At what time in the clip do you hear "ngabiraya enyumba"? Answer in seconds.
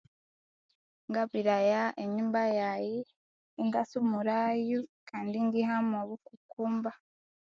1.09-2.41